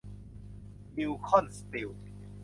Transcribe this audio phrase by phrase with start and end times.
[0.95, 1.89] มิลล์คอน สตีล